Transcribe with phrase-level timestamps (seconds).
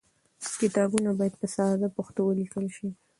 [0.61, 2.87] کتابونه باید په ساده پښتو ولیکل شي.